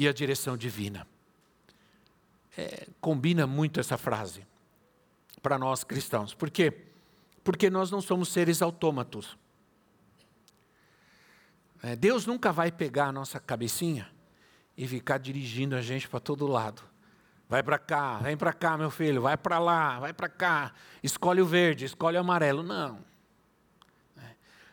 [0.00, 1.06] e a direção divina.
[2.56, 4.46] É, combina muito essa frase
[5.42, 6.32] para nós cristãos.
[6.32, 6.72] Por quê?
[7.44, 9.36] Porque nós não somos seres autômatos.
[11.82, 14.10] É, Deus nunca vai pegar a nossa cabecinha
[14.74, 16.82] e ficar dirigindo a gente para todo lado.
[17.46, 20.72] Vai para cá, vem para cá, meu filho, vai para lá, vai para cá,
[21.02, 22.62] escolhe o verde, escolhe o amarelo.
[22.62, 23.04] Não.
[24.16, 24.30] É,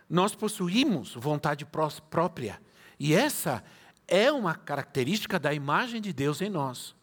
[0.10, 1.68] nós possuímos vontade
[2.10, 2.62] própria.
[2.98, 3.62] E essa
[4.08, 6.96] é uma característica da imagem de Deus em nós.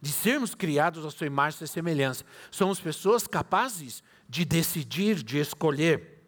[0.00, 2.24] De sermos criados à sua imagem e semelhança.
[2.50, 6.22] Somos pessoas capazes de decidir, de escolher.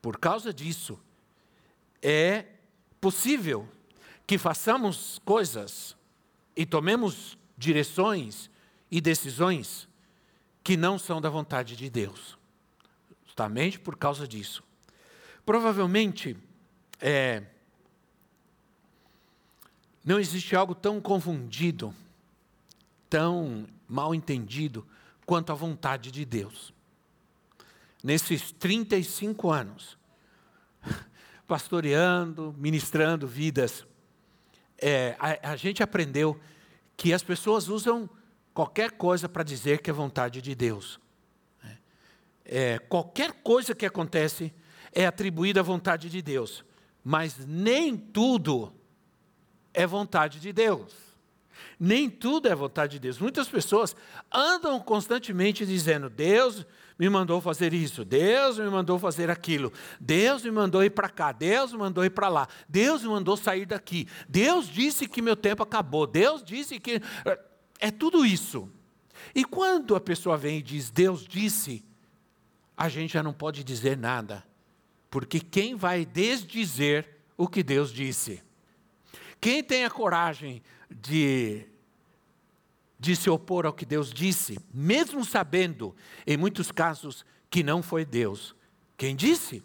[0.00, 0.98] Por causa disso,
[2.00, 2.46] é
[3.00, 3.68] possível
[4.26, 5.96] que façamos coisas
[6.56, 8.50] e tomemos direções
[8.90, 9.88] e decisões
[10.62, 12.38] que não são da vontade de Deus.
[13.24, 14.62] Justamente por causa disso.
[15.46, 16.36] Provavelmente,
[17.00, 17.42] é,
[20.08, 21.94] não existe algo tão confundido,
[23.10, 24.86] tão mal entendido,
[25.26, 26.72] quanto a vontade de Deus.
[28.02, 29.98] Nesses 35 anos,
[31.46, 33.86] pastoreando, ministrando vidas,
[34.78, 36.40] é, a, a gente aprendeu
[36.96, 38.08] que as pessoas usam
[38.54, 40.98] qualquer coisa para dizer que é vontade de Deus.
[42.46, 44.54] É, qualquer coisa que acontece
[44.90, 46.64] é atribuída à vontade de Deus,
[47.04, 48.72] mas nem tudo
[49.72, 50.94] é vontade de Deus.
[51.78, 53.18] Nem tudo é vontade de Deus.
[53.18, 53.94] Muitas pessoas
[54.32, 56.66] andam constantemente dizendo: Deus
[56.98, 61.30] me mandou fazer isso, Deus me mandou fazer aquilo, Deus me mandou ir para cá,
[61.30, 65.36] Deus me mandou ir para lá, Deus me mandou sair daqui, Deus disse que meu
[65.36, 67.00] tempo acabou, Deus disse que.
[67.80, 68.68] É tudo isso.
[69.32, 71.84] E quando a pessoa vem e diz Deus disse,
[72.76, 74.44] a gente já não pode dizer nada,
[75.08, 78.42] porque quem vai desdizer o que Deus disse?
[79.40, 81.66] Quem tem a coragem de,
[82.98, 85.94] de se opor ao que Deus disse, mesmo sabendo,
[86.26, 88.56] em muitos casos, que não foi Deus
[88.98, 89.62] quem disse?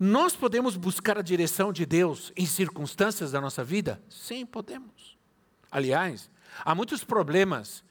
[0.00, 4.02] Nós podemos buscar a direção de Deus em circunstâncias da nossa vida?
[4.08, 5.18] Sim, podemos.
[5.70, 6.30] Aliás,
[6.64, 7.84] há muitos problemas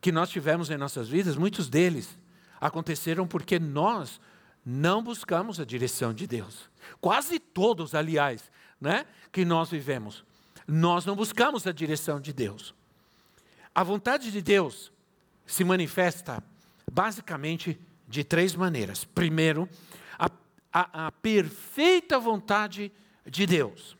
[0.00, 2.16] que nós tivemos em nossas vidas, muitos deles
[2.60, 4.20] aconteceram porque nós
[4.64, 6.70] não buscamos a direção de Deus.
[7.00, 8.52] Quase todos, aliás,
[8.84, 10.24] né, que nós vivemos.
[10.68, 12.74] Nós não buscamos a direção de Deus.
[13.74, 14.92] A vontade de Deus
[15.46, 16.42] se manifesta
[16.90, 19.04] basicamente de três maneiras.
[19.04, 19.68] Primeiro,
[20.18, 20.30] a,
[20.72, 22.92] a, a perfeita vontade
[23.26, 23.96] de Deus.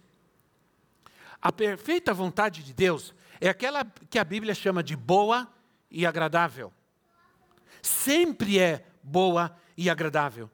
[1.41, 5.49] A perfeita vontade de Deus é aquela que a Bíblia chama de boa
[5.91, 6.73] e agradável.
[7.83, 10.51] Sempre é boa e agradável.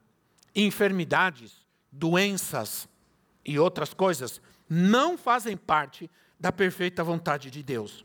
[0.55, 2.89] Enfermidades, doenças,
[3.45, 8.05] e outras coisas não fazem parte da perfeita vontade de Deus.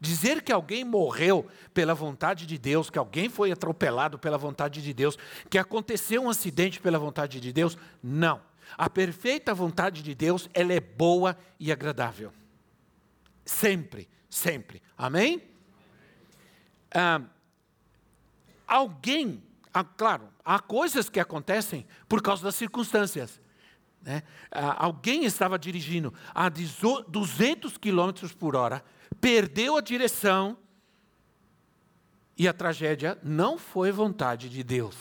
[0.00, 4.94] Dizer que alguém morreu pela vontade de Deus, que alguém foi atropelado pela vontade de
[4.94, 5.18] Deus,
[5.50, 8.40] que aconteceu um acidente pela vontade de Deus, não.
[8.76, 12.32] A perfeita vontade de Deus, ela é boa e agradável.
[13.44, 14.80] Sempre, sempre.
[14.96, 15.42] Amém?
[16.94, 17.22] Ah,
[18.66, 19.42] alguém,
[19.74, 23.40] ah, claro, há coisas que acontecem por causa das circunstâncias.
[24.08, 24.22] Né?
[24.50, 28.82] Ah, alguém estava dirigindo a 200 km por hora,
[29.20, 30.56] perdeu a direção
[32.34, 34.96] e a tragédia não foi vontade de Deus.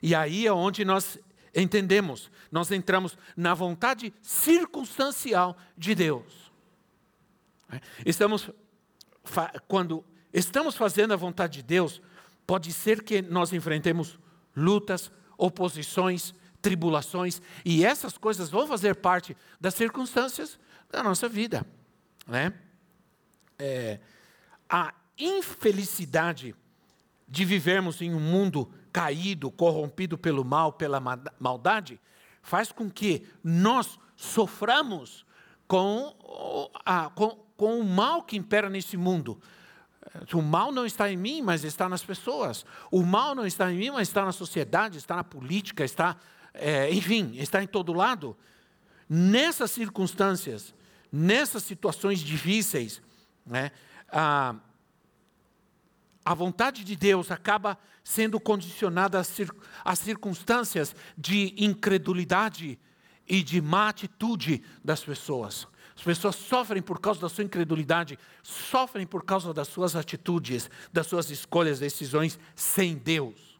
[0.00, 1.18] E aí é onde nós
[1.52, 6.52] entendemos, nós entramos na vontade circunstancial de Deus.
[8.06, 8.50] Estamos,
[9.66, 12.00] quando estamos fazendo a vontade de Deus,
[12.46, 14.16] pode ser que nós enfrentemos
[14.54, 16.32] lutas, oposições,
[16.62, 20.58] tribulações, e essas coisas vão fazer parte das circunstâncias
[20.90, 21.66] da nossa vida.
[22.26, 22.54] Né?
[23.58, 23.98] É,
[24.70, 26.54] a infelicidade
[27.28, 31.00] de vivermos em um mundo caído, corrompido pelo mal, pela
[31.40, 32.00] maldade,
[32.42, 35.26] faz com que nós soframos
[35.66, 36.14] com,
[36.84, 39.40] a, com, com o mal que impera nesse mundo.
[40.34, 42.66] O mal não está em mim, mas está nas pessoas.
[42.90, 46.16] O mal não está em mim, mas está na sociedade, está na política, está
[46.54, 48.36] é, enfim, está em todo lado.
[49.08, 50.74] nessas circunstâncias,
[51.10, 53.02] nessas situações difíceis,
[53.44, 53.70] né,
[54.10, 54.54] a,
[56.24, 59.50] a vontade de Deus acaba sendo condicionada às, cir,
[59.84, 62.78] às circunstâncias de incredulidade
[63.26, 65.66] e de má atitude das pessoas.
[65.94, 71.06] As pessoas sofrem por causa da sua incredulidade, sofrem por causa das suas atitudes, das
[71.06, 73.51] suas escolhas, decisões sem Deus.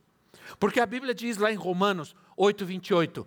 [0.59, 3.27] Porque a Bíblia diz lá em Romanos 8, 28,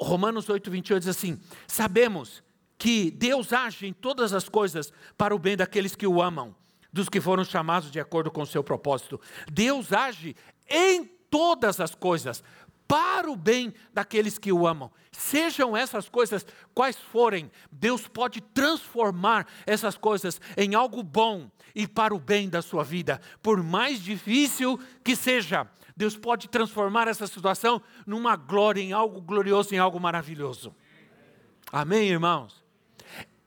[0.00, 2.42] Romanos 8, 28 diz assim: Sabemos
[2.78, 6.54] que Deus age em todas as coisas para o bem daqueles que o amam,
[6.92, 9.20] dos que foram chamados de acordo com o seu propósito.
[9.50, 10.36] Deus age
[10.68, 12.42] em todas as coisas
[12.86, 14.90] para o bem daqueles que o amam.
[15.10, 22.14] Sejam essas coisas quais forem, Deus pode transformar essas coisas em algo bom e para
[22.14, 25.68] o bem da sua vida, por mais difícil que seja.
[25.96, 30.74] Deus pode transformar essa situação numa glória, em algo glorioso, em algo maravilhoso.
[31.72, 32.62] Amém, irmãos?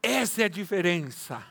[0.01, 1.43] Essa é a diferença.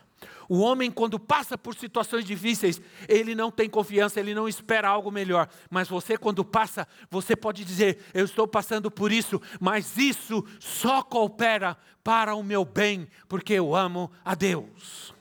[0.48, 5.10] O homem, quando passa por situações difíceis, ele não tem confiança, ele não espera algo
[5.10, 5.48] melhor.
[5.70, 11.02] Mas você, quando passa, você pode dizer: Eu estou passando por isso, mas isso só
[11.02, 15.14] coopera para o meu bem, porque eu amo a Deus.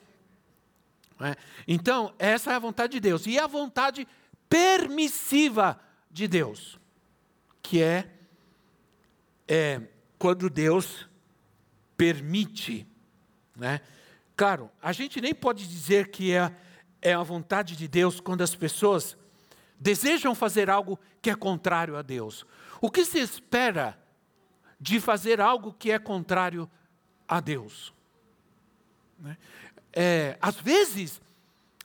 [1.19, 1.35] É?
[1.67, 3.25] Então, essa é a vontade de Deus.
[3.25, 4.07] E a vontade
[4.49, 5.79] permissiva
[6.09, 6.79] de Deus,
[7.61, 8.09] que é,
[9.47, 9.81] é
[10.17, 11.07] quando Deus
[11.95, 12.87] permite.
[13.55, 13.81] Né?
[14.35, 16.55] Claro, a gente nem pode dizer que é,
[17.01, 19.17] é a vontade de Deus quando as pessoas
[19.79, 22.45] desejam fazer algo que é contrário a Deus.
[22.81, 23.97] O que se espera
[24.79, 26.69] de fazer algo que é contrário
[27.27, 27.93] a Deus?
[29.19, 29.37] Né?
[29.91, 31.21] É, às vezes,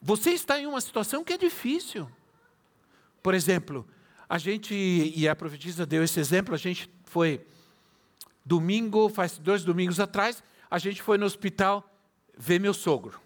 [0.00, 2.10] você está em uma situação que é difícil.
[3.22, 3.86] Por exemplo,
[4.28, 7.46] a gente, e a profetisa deu esse exemplo, a gente foi
[8.44, 11.88] domingo, faz dois domingos atrás, a gente foi no hospital
[12.36, 13.20] ver meu sogro.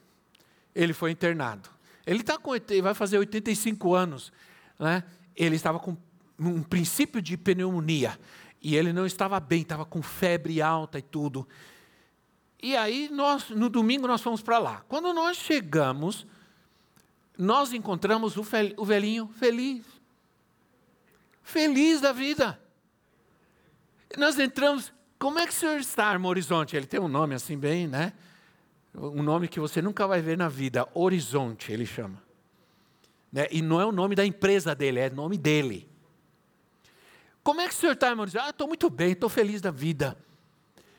[0.75, 1.71] Ele foi internado.
[2.07, 2.53] Ele tá com,
[2.83, 4.33] vai fazer 85 anos.
[4.79, 5.03] Né?
[5.35, 5.97] Ele estava com
[6.39, 8.19] um princípio de pneumonia.
[8.61, 11.47] E ele não estava bem, estava com febre alta e tudo.
[12.63, 14.85] E aí, nós, no domingo, nós fomos para lá.
[14.89, 16.27] Quando nós chegamos,
[17.39, 19.85] nós encontramos o velhinho feliz.
[21.43, 22.61] Feliz da vida.
[24.17, 26.77] Nós entramos, como é que o senhor está, Armo Horizonte?
[26.77, 28.13] Ele tem um nome assim bem, né?
[28.97, 32.23] um nome que você nunca vai ver na vida, Horizonte, ele chama.
[33.31, 33.47] Né?
[33.51, 35.89] E não é o nome da empresa dele, é o nome dele.
[37.43, 38.27] Como é que o senhor está, irmão?
[38.41, 40.17] Ah, estou muito bem, estou feliz da vida.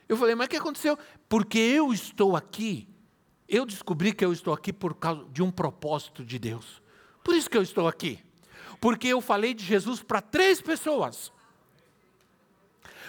[0.08, 0.98] Eu falei, mas o que aconteceu?
[1.28, 2.88] Porque eu estou aqui,
[3.48, 6.82] eu descobri que eu estou aqui por causa de um propósito de Deus.
[7.24, 8.20] Por isso que eu estou aqui.
[8.80, 11.32] Porque eu falei de Jesus para três pessoas.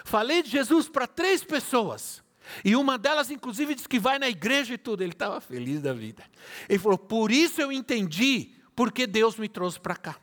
[0.05, 2.23] Falei de Jesus para três pessoas.
[2.65, 5.03] E uma delas, inclusive, disse que vai na igreja e tudo.
[5.03, 6.25] Ele estava feliz da vida.
[6.69, 10.17] Ele falou: Por isso eu entendi porque Deus me trouxe para cá.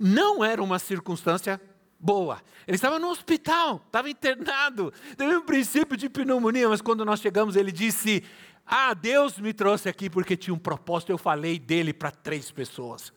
[0.00, 1.60] Não era uma circunstância
[1.98, 2.42] boa.
[2.66, 7.56] Ele estava no hospital, estava internado, teve um princípio de pneumonia, mas quando nós chegamos,
[7.56, 8.24] ele disse:
[8.66, 11.10] Ah, Deus me trouxe aqui porque tinha um propósito.
[11.10, 13.12] Eu falei dele para três pessoas.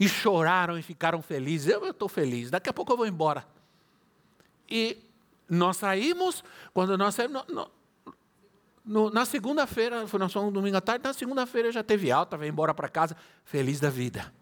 [0.00, 1.68] E choraram e ficaram felizes.
[1.68, 3.46] Eu estou feliz, daqui a pouco eu vou embora.
[4.68, 4.96] E
[5.48, 6.42] nós saímos,
[6.72, 7.70] quando nós saímos, no,
[8.84, 12.50] no, na segunda-feira, foi fomos um domingo à tarde, na segunda-feira já teve alta, veio
[12.50, 14.32] embora para casa, feliz da vida.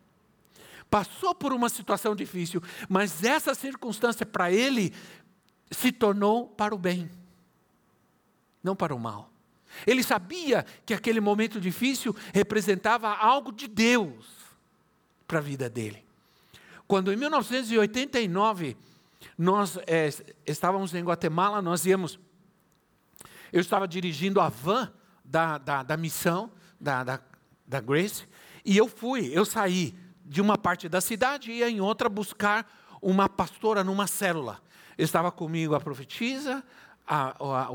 [0.91, 4.93] Passou por uma situação difícil, mas essa circunstância para ele
[5.71, 7.09] se tornou para o bem,
[8.61, 9.31] não para o mal.
[9.87, 14.27] Ele sabia que aquele momento difícil representava algo de Deus
[15.29, 16.05] para a vida dele.
[16.89, 18.77] Quando em 1989
[19.39, 20.11] nós é,
[20.45, 22.19] estávamos em Guatemala, nós íamos.
[23.53, 24.93] Eu estava dirigindo a van
[25.25, 27.21] da, da, da missão, da, da,
[27.65, 28.27] da Grace,
[28.65, 29.95] e eu fui, eu saí
[30.31, 32.65] de uma parte da cidade e ia em outra buscar
[33.03, 34.63] uma pastora numa célula.
[34.97, 36.63] Estava comigo a profetisa,
[37.05, 37.69] a, a,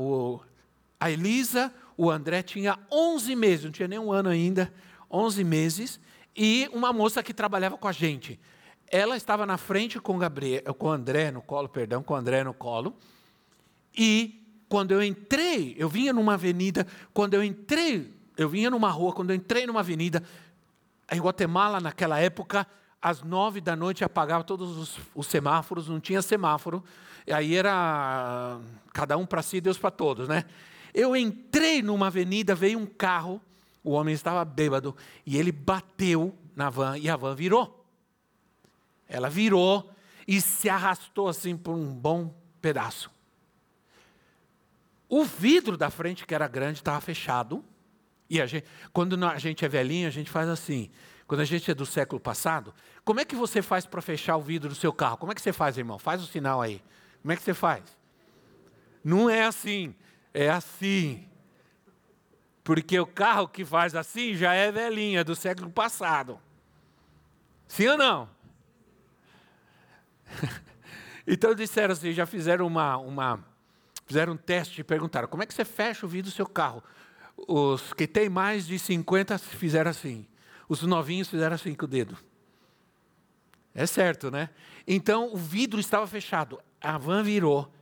[0.98, 4.72] a Elisa, o André tinha 11 meses, não tinha nem um ano ainda,
[5.10, 6.00] 11 meses,
[6.34, 8.40] e uma moça que trabalhava com a gente
[8.88, 12.96] ela estava na frente com, Gabriel, com André no colo, perdão, com André no colo.
[13.96, 19.12] E quando eu entrei, eu vinha numa avenida, quando eu entrei, eu vinha numa rua,
[19.12, 20.22] quando eu entrei numa avenida,
[21.10, 22.66] em Guatemala, naquela época,
[23.00, 26.82] às nove da noite apagava todos os, os semáforos, não tinha semáforo,
[27.26, 28.58] e aí era
[28.92, 30.44] cada um para si, Deus para todos, né?
[30.92, 33.40] Eu entrei numa avenida, veio um carro,
[33.84, 37.84] o homem estava bêbado, e ele bateu na van, e a van virou.
[39.08, 39.92] Ela virou
[40.26, 43.10] e se arrastou assim por um bom pedaço.
[45.08, 47.64] O vidro da frente, que era grande, estava fechado.
[48.28, 50.90] E a gente, quando a gente é velhinho, a gente faz assim.
[51.26, 52.72] Quando a gente é do século passado,
[53.04, 55.16] como é que você faz para fechar o vidro do seu carro?
[55.16, 55.98] Como é que você faz, irmão?
[55.98, 56.82] Faz o sinal aí.
[57.22, 57.82] Como é que você faz?
[59.02, 59.94] Não é assim,
[60.32, 61.28] é assim.
[62.62, 66.40] Porque o carro que faz assim já é velhinho, é do século passado.
[67.68, 68.28] Sim ou não?
[71.26, 73.44] então disseram assim, já fizeram uma, uma
[74.06, 76.82] fizeram um teste e perguntaram, como é que você fecha o vidro do seu carro?
[77.36, 80.26] Os que têm mais de 50 fizeram assim.
[80.68, 82.16] Os novinhos fizeram assim com o dedo.
[83.74, 84.48] É certo, né?
[84.86, 86.58] Então o vidro estava fechado.
[86.80, 87.72] A van virou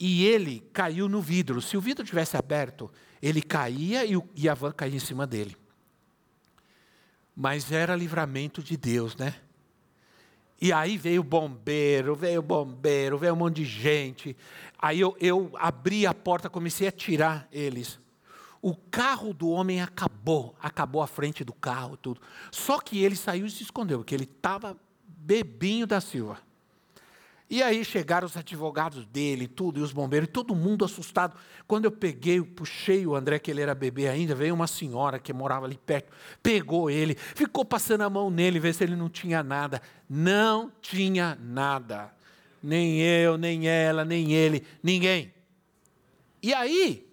[0.00, 1.60] e ele caiu no vidro.
[1.60, 2.90] Se o vidro tivesse aberto,
[3.22, 5.56] ele caía e, e a van caía em cima dele.
[7.36, 9.34] Mas era livramento de Deus, né?
[10.60, 14.36] E aí veio o bombeiro, veio o bombeiro, veio um monte de gente.
[14.78, 17.98] Aí eu, eu abri a porta, comecei a tirar eles.
[18.62, 22.20] O carro do homem acabou, acabou a frente do carro, tudo.
[22.52, 26.38] Só que ele saiu e se escondeu, porque ele estava bebinho da Silva.
[27.50, 31.36] E aí chegaram os advogados dele, tudo, e os bombeiros, e todo mundo assustado.
[31.66, 35.34] Quando eu peguei, puxei o André, que ele era bebê ainda, veio uma senhora que
[35.34, 36.10] morava ali perto,
[36.42, 39.82] pegou ele, ficou passando a mão nele, ver se ele não tinha nada.
[40.08, 42.14] Não tinha nada.
[42.62, 45.34] Nem eu, nem ela, nem ele, ninguém.
[46.42, 47.11] E aí,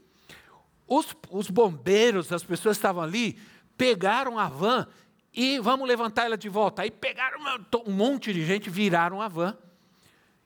[0.89, 3.39] os, os bombeiros, as pessoas que estavam ali,
[3.77, 4.87] pegaram a van
[5.33, 6.81] e vamos levantar ela de volta.
[6.81, 7.39] Aí pegaram
[7.85, 9.55] um monte de gente, viraram a van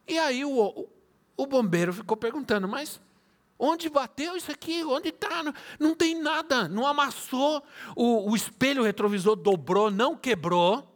[0.08, 0.90] e aí o, o,
[1.38, 3.00] o bombeiro ficou perguntando, mas
[3.58, 4.84] onde bateu isso aqui?
[4.84, 5.42] Onde está?
[5.44, 7.64] Não, não, tem nada, não amassou,
[7.96, 10.90] o, o espelho retrovisor dobrou, não quebrou.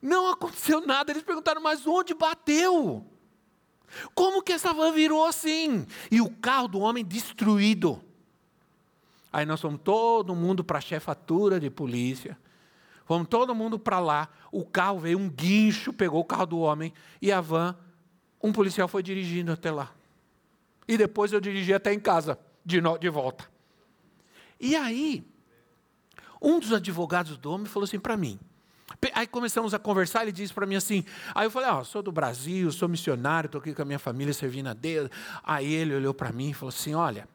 [0.00, 1.10] Não aconteceu nada.
[1.10, 3.06] Eles perguntaram, mas onde bateu?
[4.14, 5.86] Como que essa van virou assim?
[6.10, 8.02] E o carro do homem destruído.
[9.32, 12.38] Aí nós fomos todo mundo para a chefatura de polícia.
[13.04, 14.28] Fomos todo mundo para lá.
[14.52, 17.76] O carro veio, um guincho, pegou o carro do homem e a van.
[18.42, 19.92] Um policial foi dirigindo até lá.
[20.86, 23.48] E depois eu dirigi até em casa, de, no, de volta.
[24.60, 25.26] E aí,
[26.40, 28.38] um dos advogados do homem falou assim para mim.
[29.12, 31.04] Aí começamos a conversar, ele disse para mim assim.
[31.34, 34.32] Aí eu falei: ah, sou do Brasil, sou missionário, estou aqui com a minha família
[34.32, 35.10] servindo a Deus.
[35.42, 37.28] Aí ele olhou para mim e falou assim: olha,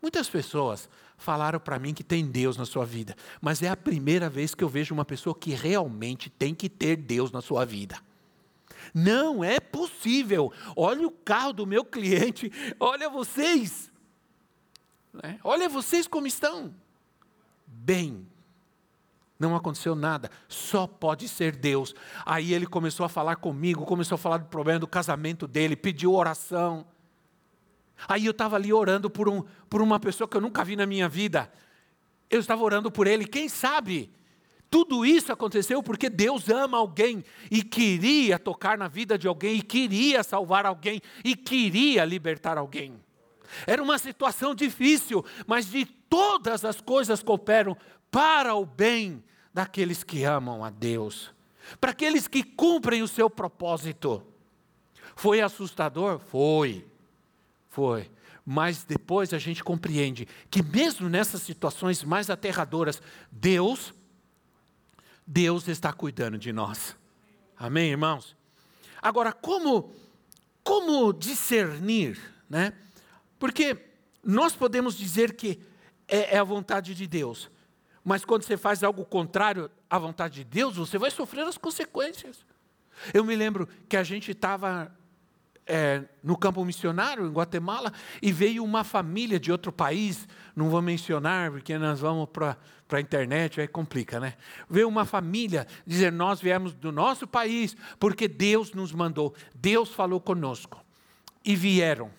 [0.00, 4.28] muitas pessoas falaram para mim que tem Deus na sua vida, mas é a primeira
[4.28, 7.98] vez que eu vejo uma pessoa que realmente tem que ter Deus na sua vida.
[8.94, 10.52] Não é possível.
[10.76, 13.90] Olha o carro do meu cliente, olha vocês.
[15.12, 15.38] Né?
[15.42, 16.74] Olha vocês como estão.
[17.66, 18.26] Bem,
[19.38, 21.94] não aconteceu nada, só pode ser Deus.
[22.24, 26.14] Aí ele começou a falar comigo, começou a falar do problema do casamento dele, pediu
[26.14, 26.86] oração.
[28.08, 30.86] Aí eu estava ali orando por, um, por uma pessoa que eu nunca vi na
[30.86, 31.50] minha vida.
[32.30, 33.26] Eu estava orando por ele.
[33.26, 34.10] Quem sabe?
[34.68, 39.62] Tudo isso aconteceu porque Deus ama alguém e queria tocar na vida de alguém, e
[39.62, 42.94] queria salvar alguém, e queria libertar alguém.
[43.66, 47.76] Era uma situação difícil, mas de todas as coisas cooperam
[48.10, 49.22] para o bem
[49.52, 51.32] daqueles que amam a Deus,
[51.80, 54.22] para aqueles que cumprem o seu propósito.
[55.14, 56.18] Foi assustador?
[56.18, 56.86] Foi.
[57.68, 58.10] Foi.
[58.44, 63.92] Mas depois a gente compreende que mesmo nessas situações mais aterradoras, Deus
[65.26, 66.96] Deus está cuidando de nós.
[67.58, 68.36] Amém, irmãos?
[69.02, 69.92] Agora, como
[70.62, 72.18] como discernir,
[72.50, 72.72] né?
[73.38, 73.76] Porque
[74.22, 75.60] nós podemos dizer que
[76.08, 77.50] é, é a vontade de Deus,
[78.06, 82.46] mas quando você faz algo contrário à vontade de Deus, você vai sofrer as consequências.
[83.12, 84.96] Eu me lembro que a gente estava
[85.66, 90.80] é, no campo missionário, em Guatemala, e veio uma família de outro país, não vou
[90.80, 92.56] mencionar, porque nós vamos para
[92.92, 94.34] a internet, aí complica, né?
[94.70, 100.20] Veio uma família dizer: Nós viemos do nosso país, porque Deus nos mandou, Deus falou
[100.20, 100.80] conosco.
[101.44, 102.12] E vieram,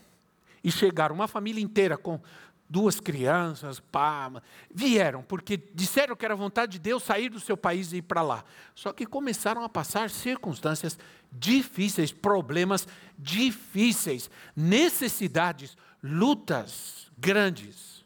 [0.61, 2.19] e chegaram, uma família inteira com
[2.69, 4.31] duas crianças, pá,
[4.73, 8.21] vieram, porque disseram que era vontade de Deus sair do seu país e ir para
[8.21, 8.43] lá.
[8.75, 10.99] Só que começaram a passar circunstâncias
[11.31, 18.05] difíceis, problemas difíceis, necessidades, lutas grandes.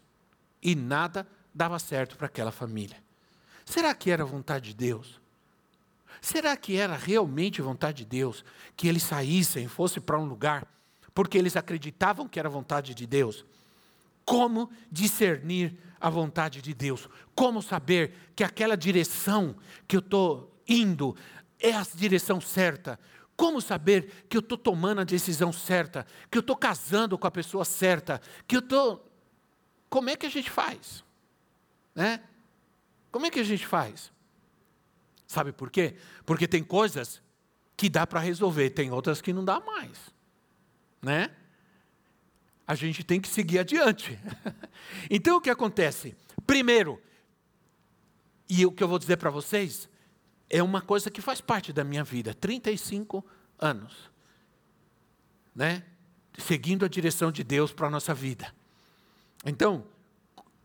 [0.62, 2.98] E nada dava certo para aquela família.
[3.66, 5.20] Será que era vontade de Deus?
[6.22, 8.46] Será que era realmente vontade de Deus
[8.78, 10.68] que eles saíssem, fossem para um lugar,
[11.16, 13.44] porque eles acreditavam que era vontade de Deus?
[14.26, 17.08] Como discernir a vontade de Deus?
[17.36, 19.56] Como saber que aquela direção
[19.88, 21.16] que eu estou indo
[21.60, 23.00] é a direção certa?
[23.36, 27.32] Como saber que eu estou tomando a decisão certa, que eu estou casando com a
[27.32, 29.10] pessoa certa, que eu estou.
[29.90, 31.04] Como é que a gente faz?
[31.96, 32.22] Né?
[33.12, 34.12] Como é que a gente faz?
[35.28, 35.96] Sabe por quê?
[36.26, 37.22] Porque tem coisas
[37.76, 39.98] que dá para resolver, tem outras que não dá mais.
[41.02, 41.32] Né?
[42.72, 44.18] A gente tem que seguir adiante.
[45.12, 46.16] então o que acontece?
[46.48, 47.02] Primeiro,
[48.50, 49.90] e o que eu vou dizer para vocês,
[50.50, 53.26] é uma coisa que faz parte da minha vida, 35
[53.60, 54.10] anos.
[55.54, 55.84] Né?
[56.38, 58.56] Seguindo a direção de Deus para a nossa vida.
[59.46, 59.86] Então,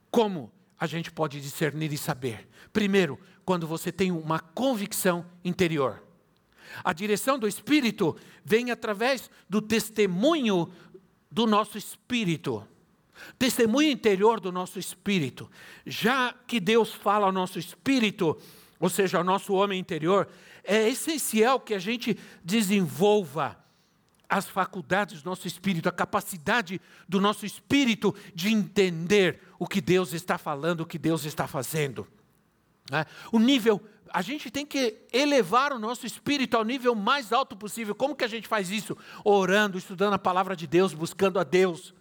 [0.09, 2.49] como a gente pode discernir e saber?
[2.73, 6.05] Primeiro, quando você tem uma convicção interior.
[6.85, 10.71] A direção do Espírito vem através do testemunho
[11.31, 12.67] do nosso espírito.
[13.39, 15.51] Testemunho interior do nosso espírito.
[15.85, 18.39] Já que Deus fala ao nosso espírito,
[18.79, 20.29] ou seja, ao nosso homem interior,
[20.63, 23.57] é essencial que a gente desenvolva
[24.29, 30.13] as faculdades do nosso espírito, a capacidade do nosso espírito de entender o que Deus
[30.13, 32.07] está falando, o que Deus está fazendo.
[32.91, 33.05] Né?
[33.31, 33.81] O nível,
[34.17, 37.95] a gente tem que elevar o nosso espírito ao nível mais alto possível.
[37.95, 38.97] Como que a gente faz isso?
[39.23, 41.95] Orando, estudando a palavra de Deus, buscando a Deus.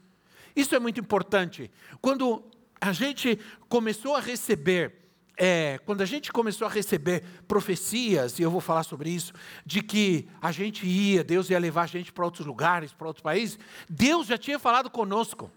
[0.56, 1.70] Isso é muito importante.
[2.00, 2.42] Quando
[2.80, 5.02] a gente começou a receber
[5.36, 9.34] é, quando a gente começou a receber profecias, e eu vou falar sobre isso,
[9.66, 13.22] de que a gente ia, Deus ia levar a gente para outros lugares, para outros
[13.22, 15.52] países, Deus já tinha falado conosco.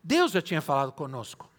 [0.00, 1.50] Deus já tinha falado conosco.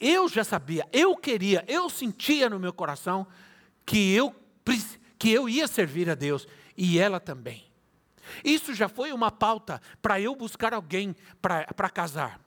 [0.00, 3.26] Eu já sabia, eu queria, eu sentia no meu coração
[3.84, 4.34] que eu,
[5.18, 7.64] que eu ia servir a Deus e ela também.
[8.44, 12.40] Isso já foi uma pauta para eu buscar alguém para casar.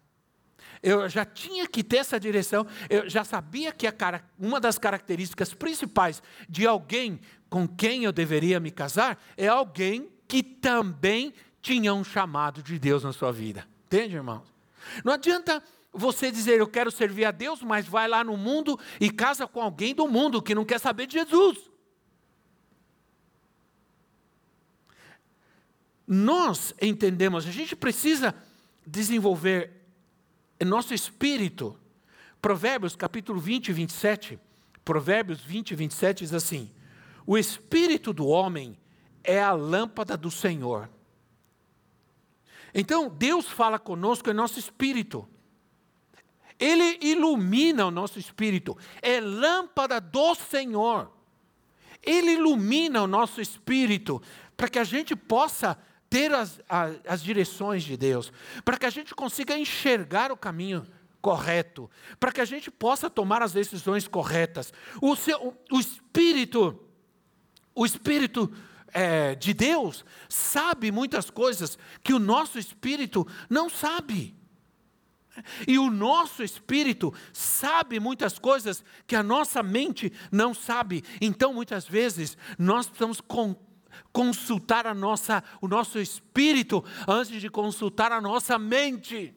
[0.81, 5.53] Eu já tinha que ter essa direção, eu já sabia que cara, uma das características
[5.53, 12.03] principais de alguém com quem eu deveria me casar é alguém que também tinha um
[12.03, 13.67] chamado de Deus na sua vida.
[13.85, 14.51] Entende, irmãos?
[15.03, 15.61] Não adianta
[15.93, 19.61] você dizer eu quero servir a Deus, mas vai lá no mundo e casa com
[19.61, 21.69] alguém do mundo que não quer saber de Jesus.
[26.07, 28.35] Nós entendemos, a gente precisa
[28.85, 29.81] desenvolver
[30.65, 31.77] nosso espírito.
[32.41, 34.39] Provérbios capítulo 20 27,
[34.83, 36.71] Provérbios 20 27 diz assim:
[37.25, 38.77] O espírito do homem
[39.23, 40.89] é a lâmpada do Senhor.
[42.73, 45.27] Então, Deus fala conosco em nosso espírito.
[46.61, 48.77] Ele ilumina o nosso espírito.
[49.01, 51.11] É lâmpada do Senhor.
[52.03, 54.21] Ele ilumina o nosso espírito
[54.55, 55.75] para que a gente possa
[56.07, 58.31] ter as, as, as direções de Deus,
[58.63, 60.85] para que a gente consiga enxergar o caminho
[61.19, 64.71] correto, para que a gente possa tomar as decisões corretas.
[65.01, 66.79] O, seu, o, Espírito,
[67.73, 68.51] o Espírito
[68.93, 74.35] é, de Deus sabe muitas coisas que o nosso espírito não sabe.
[75.67, 81.03] E o nosso espírito sabe muitas coisas que a nossa mente não sabe.
[81.19, 83.55] Então, muitas vezes, nós precisamos con
[84.13, 89.35] consultar a nossa, o nosso espírito antes de consultar a nossa mente.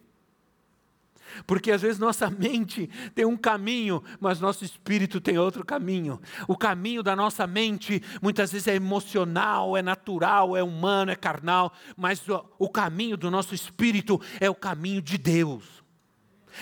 [1.46, 6.20] Porque às vezes nossa mente tem um caminho, mas nosso espírito tem outro caminho.
[6.46, 11.72] O caminho da nossa mente muitas vezes é emocional, é natural, é humano, é carnal,
[11.96, 15.83] mas o, o caminho do nosso espírito é o caminho de Deus.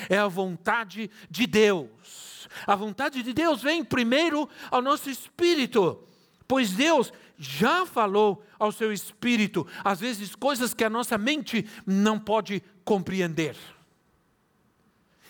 [0.09, 2.49] É a vontade de Deus.
[2.67, 6.03] A vontade de Deus vem primeiro ao nosso espírito,
[6.47, 12.19] pois Deus já falou ao seu espírito, às vezes coisas que a nossa mente não
[12.19, 13.57] pode compreender.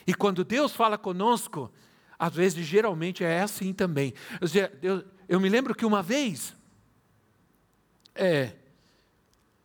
[0.06, 1.72] E quando Deus fala conosco,
[2.18, 4.14] às vezes, geralmente é assim também.
[4.82, 6.54] Eu, eu me lembro que uma vez,
[8.14, 8.52] é,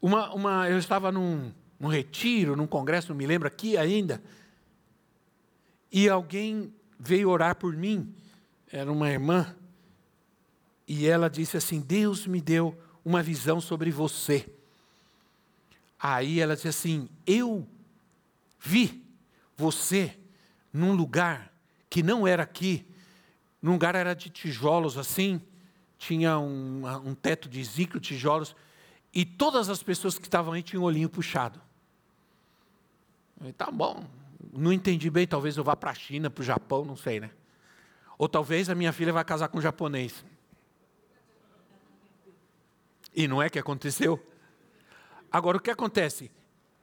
[0.02, 4.24] uma, uma, eu estava num, num retiro, num congresso, não me lembro aqui ainda,
[5.91, 8.13] e alguém veio orar por mim,
[8.71, 9.56] era uma irmã,
[10.88, 14.50] e ela disse assim: Deus me deu uma visão sobre você.
[16.00, 17.67] Aí ela disse assim: Eu
[18.60, 19.04] vi
[19.56, 20.17] você
[20.71, 21.52] num lugar
[21.89, 22.86] que não era aqui,
[23.62, 25.41] num lugar era de tijolos assim,
[25.97, 28.56] tinha um, um teto de zico, tijolos,
[29.13, 31.60] e todas as pessoas que estavam aí tinham o olhinho puxado.
[33.36, 34.06] Eu falei, tá bom,
[34.54, 37.32] não entendi bem, talvez eu vá para a China, para o Japão, não sei, né?
[38.18, 40.26] Ou talvez a minha filha vai casar com um japonês.
[43.16, 44.24] E não é que aconteceu.
[45.32, 46.32] Agora, o que acontece?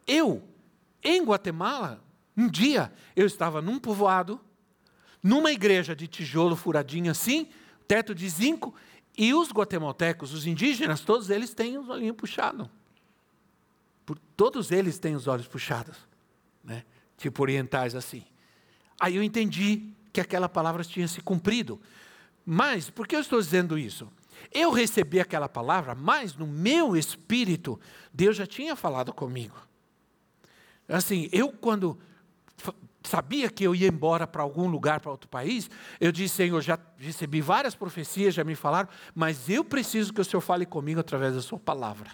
[0.06, 0.42] Eu,
[1.02, 2.02] em Guatemala,
[2.36, 4.40] um dia eu estava num povoado,
[5.22, 7.48] numa igreja de tijolo furadinho assim,
[7.88, 8.74] teto de zinco,
[9.16, 12.68] E os guatemaltecos, os indígenas, todos eles têm os olhinhos puxados.
[14.04, 15.96] Por, todos eles têm os olhos puxados,
[16.62, 16.84] né?
[17.24, 18.22] Tipo orientais assim.
[19.00, 21.80] Aí eu entendi que aquela palavra tinha se cumprido.
[22.44, 24.08] Mas, por que eu estou dizendo isso?
[24.52, 27.80] Eu recebi aquela palavra, mas no meu espírito,
[28.12, 29.56] Deus já tinha falado comigo.
[30.86, 31.98] Assim, eu quando
[33.02, 36.78] sabia que eu ia embora para algum lugar, para outro país, eu disse, Senhor, já
[36.98, 41.34] recebi várias profecias, já me falaram, mas eu preciso que o Senhor fale comigo através
[41.34, 42.10] da sua palavra.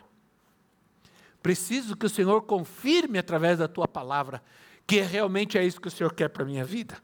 [1.42, 4.42] Preciso que o Senhor confirme através da tua palavra
[4.90, 6.98] que realmente é isso que o Senhor quer para a minha vida.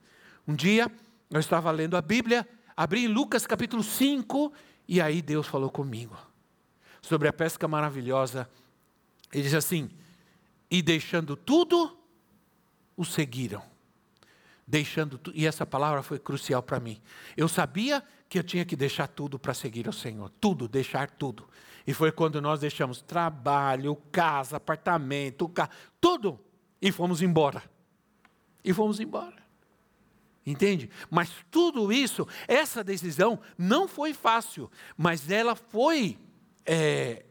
[0.45, 0.91] Um dia,
[1.31, 2.45] eu estava lendo a Bíblia,
[2.77, 4.53] abri em Lucas capítulo 5,
[4.89, 6.19] e aí Deus falou comigo
[7.01, 8.51] sobre a pesca maravilhosa.
[9.33, 9.89] Ele diz assim:
[10.69, 11.97] E deixando tudo,
[12.97, 13.63] o seguiram.
[14.67, 17.01] Deixando tudo, e essa palavra foi crucial para mim.
[17.37, 21.49] Eu sabia que eu tinha que deixar tudo para seguir o Senhor, tudo, deixar tudo.
[21.87, 25.49] E foi quando nós deixamos trabalho, casa, apartamento,
[26.01, 26.41] tudo,
[26.83, 27.76] e fomos embora.
[28.67, 29.47] E fomos embora.
[30.45, 30.91] Entende?
[31.09, 36.19] Mas tudo isso, essa decisão não foi fácil, mas ela foi,
[36.65, 37.25] é,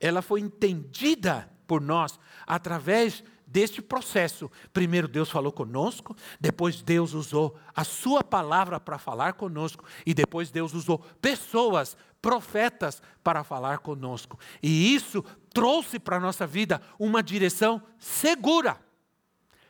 [0.00, 4.50] ela foi entendida por nós através deste processo.
[4.72, 10.50] Primeiro Deus falou conosco, depois Deus usou a sua palavra para falar conosco e depois
[10.50, 14.38] Deus usou pessoas, profetas para falar conosco.
[14.62, 15.22] E isso
[15.54, 18.78] trouxe para a nossa vida uma direção segura,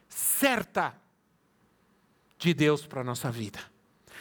[0.09, 0.95] certa
[2.38, 3.59] de Deus para a nossa vida.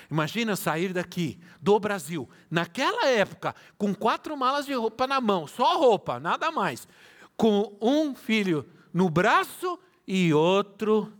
[0.09, 5.77] Imagina sair daqui, do Brasil, naquela época, com quatro malas de roupa na mão, só
[5.77, 6.87] roupa, nada mais,
[7.35, 11.11] com um filho no braço e outro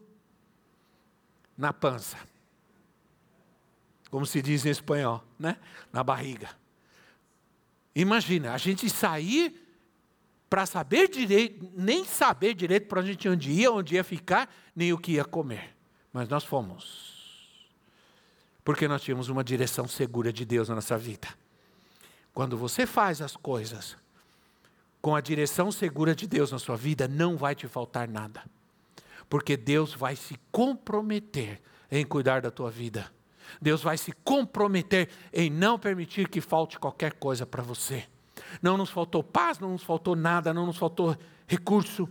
[1.58, 2.18] na pança.
[4.10, 5.58] Como se diz em espanhol, né?
[5.92, 6.50] Na barriga.
[7.96, 9.65] Imagina, a gente sair
[10.56, 14.98] para saber direito, nem saber direito para onde, onde ia, onde ia ficar, nem o
[14.98, 15.76] que ia comer.
[16.14, 17.62] Mas nós fomos.
[18.64, 21.28] Porque nós tínhamos uma direção segura de Deus na nossa vida.
[22.34, 23.98] Quando você faz as coisas
[25.02, 28.42] com a direção segura de Deus na sua vida, não vai te faltar nada.
[29.30, 33.12] Porque Deus vai se comprometer em cuidar da tua vida.
[33.62, 38.08] Deus vai se comprometer em não permitir que falte qualquer coisa para você.
[38.62, 42.08] Não nos faltou paz, não nos faltou nada, não nos faltou recurso.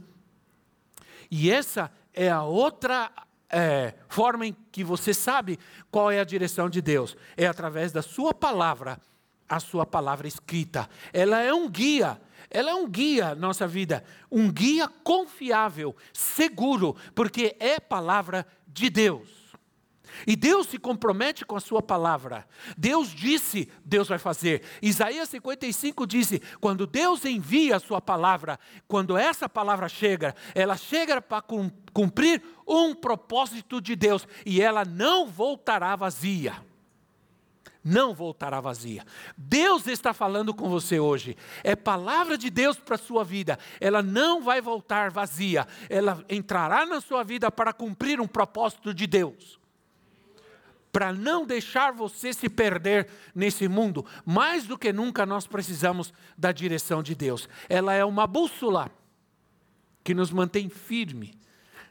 [1.30, 3.11] E essa é a outra
[3.50, 5.59] é, forma em que você sabe
[5.90, 7.16] qual é a direção de Deus.
[7.37, 9.00] É através da sua palavra,
[9.48, 10.88] a sua palavra escrita.
[11.12, 17.57] Ela é um guia ela é um guia nossa vida, um guia confiável, seguro, porque
[17.59, 19.43] é palavra de Deus.
[20.27, 22.46] E Deus se compromete com a sua palavra.
[22.77, 24.62] Deus disse, Deus vai fazer.
[24.81, 31.20] Isaías 55 diz: quando Deus envia a sua palavra, quando essa palavra chega, ela chega
[31.20, 31.42] para
[31.92, 36.55] cumprir um propósito de Deus e ela não voltará vazia
[37.85, 39.05] não voltará vazia.
[39.37, 41.37] Deus está falando com você hoje.
[41.62, 43.59] É palavra de Deus para a sua vida.
[43.79, 45.68] Ela não vai voltar vazia.
[45.90, 49.61] Ela entrará na sua vida para cumprir um propósito de Deus.
[50.94, 54.07] Para não deixar você se perder nesse mundo.
[54.24, 57.48] Mais do que nunca nós precisamos da direção de Deus.
[57.68, 58.90] Ela é uma bússola
[60.02, 61.35] que nos mantém firme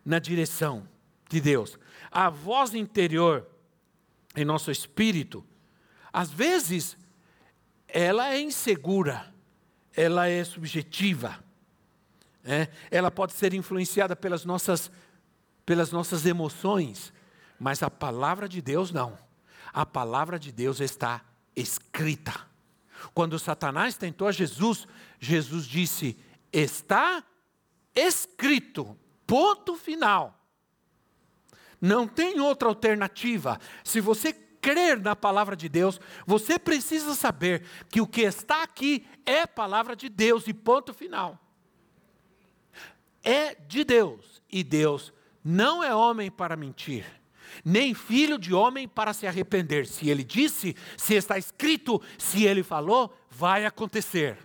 [0.05, 0.87] na direção
[1.29, 1.77] de Deus.
[2.09, 3.45] A voz interior
[4.35, 5.45] em nosso espírito
[6.13, 6.95] às vezes,
[7.87, 9.33] ela é insegura,
[9.95, 11.43] ela é subjetiva,
[12.45, 12.67] é?
[12.91, 14.91] ela pode ser influenciada pelas nossas,
[15.65, 17.11] pelas nossas emoções,
[17.63, 19.17] mas a palavra de Deus não.
[19.71, 21.21] A palavra de Deus está
[21.55, 22.33] escrita.
[23.13, 24.85] Quando Satanás tentou Jesus,
[25.17, 26.17] Jesus disse:
[26.51, 27.23] Está
[27.95, 30.37] escrito, ponto final.
[31.79, 33.57] Não tem outra alternativa.
[33.81, 39.07] Se você crer na palavra de Deus, você precisa saber que o que está aqui
[39.25, 41.39] é palavra de Deus e ponto final.
[43.23, 47.22] É de Deus e Deus não é homem para mentir,
[47.63, 49.85] nem filho de homem para se arrepender.
[49.85, 54.37] Se ele disse, se está escrito, se ele falou, vai acontecer.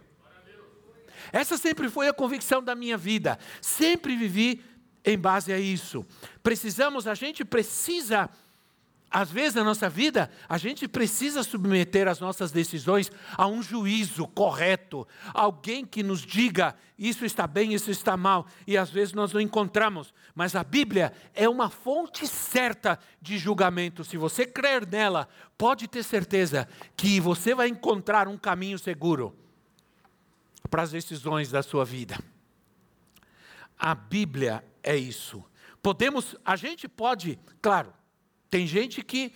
[1.32, 3.38] Essa sempre foi a convicção da minha vida.
[3.60, 4.62] Sempre vivi
[5.04, 6.04] em base a isso.
[6.42, 8.30] Precisamos, a gente precisa
[9.10, 14.26] Às vezes na nossa vida, a gente precisa submeter as nossas decisões a um juízo
[14.28, 19.32] correto, alguém que nos diga isso está bem, isso está mal, e às vezes nós
[19.32, 24.02] não encontramos, mas a Bíblia é uma fonte certa de julgamento.
[24.02, 29.32] Se você crer nela, pode ter certeza que você vai encontrar um caminho seguro
[30.68, 32.18] para as decisões da sua vida.
[33.78, 35.44] A Bíblia é isso.
[35.80, 37.94] Podemos, a gente pode, claro,
[38.50, 39.32] tem gente que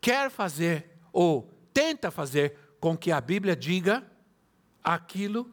[0.00, 4.04] quer fazer ou tenta fazer com que a Bíblia diga
[4.82, 5.50] aquilo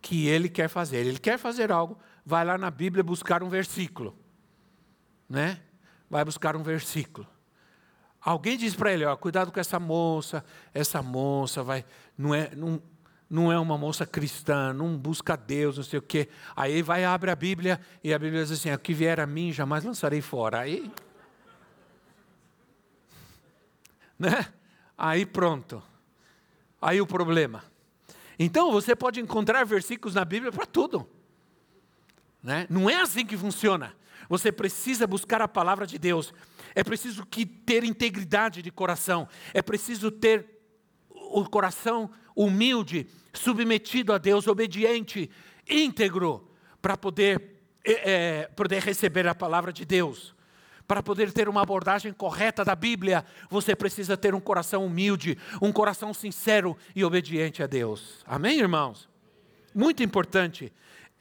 [0.00, 1.04] que ele quer fazer.
[1.04, 4.16] Ele quer fazer algo, vai lá na Bíblia buscar um versículo,
[5.28, 5.60] né?
[6.08, 7.26] Vai buscar um versículo.
[8.20, 11.84] Alguém diz para ele, ó, cuidado com essa moça, essa moça vai,
[12.16, 12.82] não é, não,
[13.28, 16.28] não é uma moça cristã, não busca Deus, não sei o quê.
[16.54, 19.52] Aí vai abre a Bíblia e a Bíblia diz assim, o que vier a mim
[19.52, 20.60] jamais lançarei fora.
[20.60, 20.90] Aí
[24.18, 24.52] né?
[24.96, 25.82] Aí pronto.
[26.80, 27.64] Aí o problema.
[28.38, 31.08] Então você pode encontrar versículos na Bíblia para tudo.
[32.42, 32.66] Né?
[32.70, 33.94] Não é assim que funciona.
[34.28, 36.32] Você precisa buscar a palavra de Deus.
[36.74, 39.28] É preciso que ter integridade de coração.
[39.54, 40.46] É preciso ter
[41.10, 45.30] o coração humilde, submetido a Deus, obediente,
[45.68, 46.48] íntegro,
[46.80, 50.34] para poder, é, poder receber a palavra de Deus.
[50.88, 55.70] Para poder ter uma abordagem correta da Bíblia, você precisa ter um coração humilde, um
[55.70, 58.24] coração sincero e obediente a Deus.
[58.26, 59.06] Amém, irmãos?
[59.74, 60.72] Muito importante.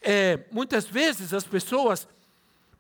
[0.02, 2.08] É, muitas vezes as pessoas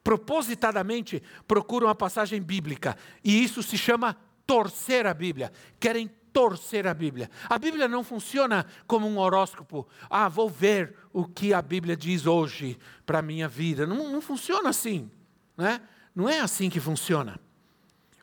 [0.02, 5.52] propositadamente procuram a passagem bíblica e isso se chama torcer a Bíblia.
[5.82, 7.30] Querem torcer a Bíblia.
[7.50, 9.86] A Bíblia não funciona como um horóscopo.
[10.10, 13.86] Ah, vou ver o que a Bíblia diz hoje para a minha vida.
[13.86, 15.12] Não, não funciona assim.
[15.58, 15.82] Né?
[16.17, 17.39] Não é assim que funciona.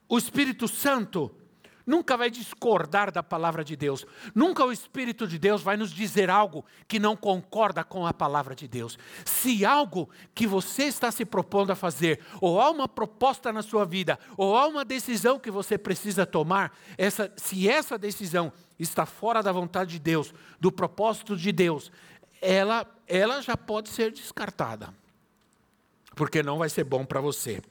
[0.08, 1.32] O Espírito Santo
[1.86, 4.04] nunca vai discordar da palavra de Deus.
[4.34, 8.52] Nunca o Espírito de Deus vai nos dizer algo que não concorda com a palavra
[8.52, 8.98] de Deus.
[9.24, 13.84] Se algo que você está se propondo a fazer, ou há uma proposta na sua
[13.84, 19.40] vida, ou há uma decisão que você precisa tomar, essa, se essa decisão está fora
[19.40, 21.92] da vontade de Deus, do propósito de Deus,
[22.42, 24.92] ela, ela já pode ser descartada.
[26.16, 27.62] Porque não vai ser bom para você.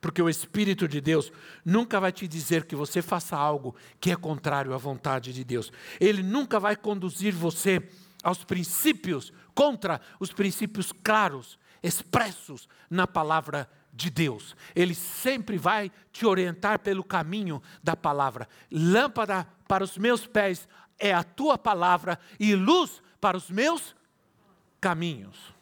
[0.00, 1.32] Porque o Espírito de Deus
[1.64, 5.72] nunca vai te dizer que você faça algo que é contrário à vontade de Deus.
[6.00, 7.82] Ele nunca vai conduzir você
[8.22, 14.56] aos princípios, contra os princípios claros, expressos na palavra de Deus.
[14.74, 18.48] Ele sempre vai te orientar pelo caminho da palavra.
[18.70, 23.94] Lâmpada para os meus pés é a tua palavra e luz para os meus
[24.80, 25.54] caminhos.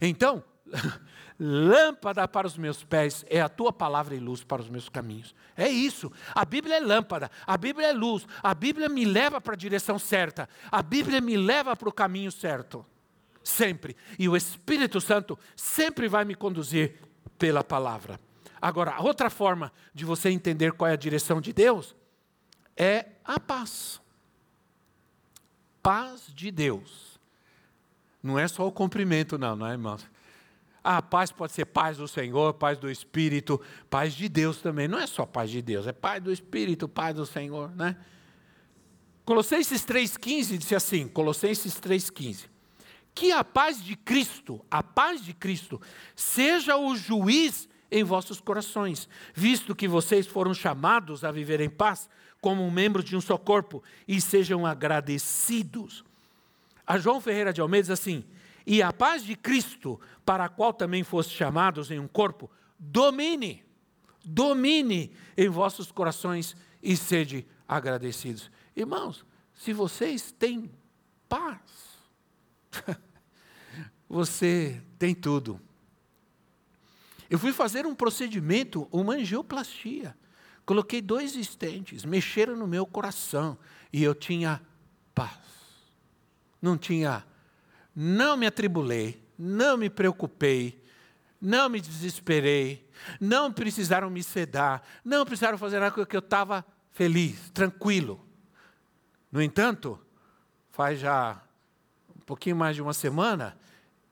[0.00, 0.42] Então,
[1.42, 5.34] Lâmpada para os meus pés é a tua palavra e luz para os meus caminhos.
[5.56, 6.12] É isso.
[6.34, 9.98] A Bíblia é lâmpada, a Bíblia é luz, a Bíblia me leva para a direção
[9.98, 12.84] certa, a Bíblia me leva para o caminho certo.
[13.42, 13.96] Sempre.
[14.18, 16.96] E o Espírito Santo sempre vai me conduzir
[17.38, 18.20] pela palavra.
[18.60, 21.96] Agora, outra forma de você entender qual é a direção de Deus
[22.76, 23.98] é a paz.
[25.82, 27.18] Paz de Deus.
[28.22, 30.06] Não é só o cumprimento, não, não é, irmãos?
[30.82, 34.88] A paz pode ser paz do Senhor, paz do Espírito, paz de Deus também.
[34.88, 37.96] Não é só paz de Deus, é paz do Espírito, paz do Senhor, né?
[39.24, 42.48] Colossenses 3,15 disse assim: Colossenses 3,15.
[43.14, 45.80] Que a paz de Cristo, a paz de Cristo,
[46.16, 52.08] seja o juiz em vossos corações, visto que vocês foram chamados a viver em paz
[52.40, 56.04] como um membro de um só corpo, e sejam agradecidos.
[56.86, 58.24] A João Ferreira de Almeida diz assim:
[58.70, 63.64] e a paz de Cristo, para a qual também foste chamados em um corpo, domine,
[64.24, 68.48] domine em vossos corações e sede agradecidos.
[68.76, 70.70] Irmãos, se vocês têm
[71.28, 71.60] paz,
[74.08, 75.60] você tem tudo.
[77.28, 80.16] Eu fui fazer um procedimento, uma angioplastia.
[80.64, 83.58] Coloquei dois estentes, mexeram no meu coração
[83.92, 84.62] e eu tinha
[85.12, 85.40] paz.
[86.62, 87.28] Não tinha
[87.94, 90.82] não me atribulei, não me preocupei,
[91.40, 92.88] não me desesperei,
[93.20, 98.20] não precisaram me sedar, não precisaram fazer nada porque eu estava feliz, tranquilo.
[99.32, 99.98] No entanto,
[100.70, 101.40] faz já
[102.14, 103.56] um pouquinho mais de uma semana,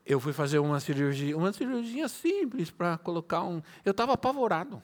[0.07, 3.61] eu fui fazer uma cirurgia, uma cirurgia simples para colocar um.
[3.85, 4.83] Eu estava apavorado.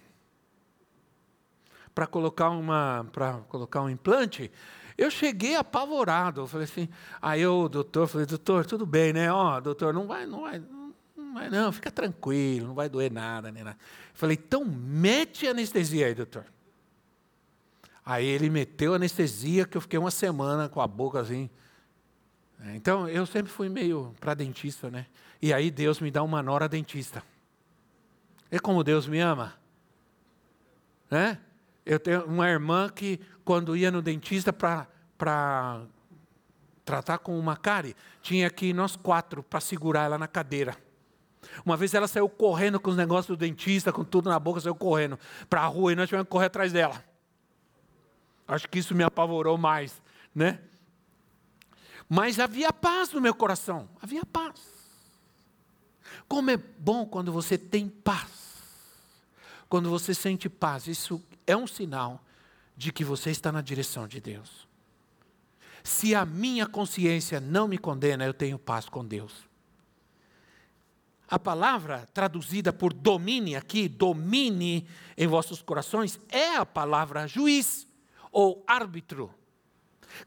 [1.95, 4.53] Para colocar uma, para colocar um implante,
[4.97, 6.43] eu cheguei apavorado.
[6.43, 6.89] Eu falei assim,
[7.21, 9.33] aí eu, doutor, falei, doutor, tudo bem, né?
[9.33, 10.63] Ó, doutor, não vai, não vai,
[11.17, 13.77] não vai, não, fica tranquilo, não vai doer nada, nem nada.
[13.79, 16.45] Eu falei, então mete anestesia aí, doutor.
[18.05, 21.49] Aí ele meteu anestesia que eu fiquei uma semana com a boca assim.
[22.61, 25.07] É, então eu sempre fui meio para dentista, né?
[25.41, 27.23] E aí Deus me dá uma nora dentista.
[28.51, 29.55] É como Deus me ama.
[31.11, 31.39] Né?
[31.85, 35.83] Eu tenho uma irmã que, quando ia no dentista para
[36.85, 40.77] tratar com uma cárie, tinha que ir nós quatro para segurar ela na cadeira.
[41.65, 44.75] Uma vez ela saiu correndo com os negócios do dentista, com tudo na boca, saiu
[44.75, 45.19] correndo
[45.49, 47.05] para a rua e nós tivemos que correr atrás dela.
[48.49, 50.03] Acho que isso me apavorou mais,
[50.35, 50.61] né?
[52.09, 54.61] Mas havia paz no meu coração, havia paz.
[56.29, 58.45] Como é bom quando você tem paz.
[59.69, 62.25] Quando você sente paz, isso é um sinal
[62.77, 64.67] de que você está na direção de Deus.
[65.83, 69.33] Se a minha consciência não me condena, eu tenho paz com Deus.
[71.29, 77.87] A palavra traduzida por domine aqui, domine em vossos corações, é a palavra juiz
[78.31, 79.33] ou árbitro.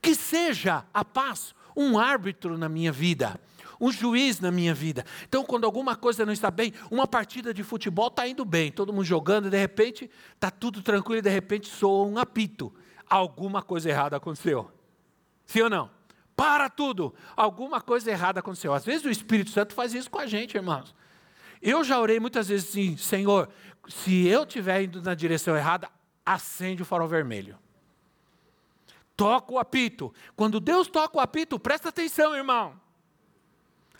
[0.01, 3.39] Que seja a paz um árbitro na minha vida,
[3.79, 5.05] um juiz na minha vida.
[5.27, 8.91] Então, quando alguma coisa não está bem, uma partida de futebol está indo bem, todo
[8.93, 12.73] mundo jogando, e de repente está tudo tranquilo, e de repente soa um apito.
[13.09, 14.71] Alguma coisa errada aconteceu.
[15.45, 15.89] Sim ou não?
[16.35, 17.13] Para tudo.
[17.35, 18.73] Alguma coisa errada aconteceu.
[18.73, 20.93] Às vezes o Espírito Santo faz isso com a gente, irmãos.
[21.61, 23.49] Eu já orei muitas vezes assim, Senhor,
[23.87, 25.89] se eu estiver indo na direção errada,
[26.25, 27.57] acende o farol vermelho.
[29.15, 30.13] Toca o apito.
[30.35, 32.79] Quando Deus toca o apito, presta atenção, irmão.